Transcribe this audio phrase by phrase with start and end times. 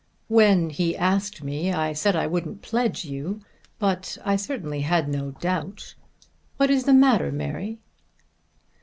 [0.29, 3.41] "When he asked me I said I wouldn't pledge you,
[3.77, 5.93] but I certainly had no doubt.
[6.57, 7.77] What is the matter, Mary?"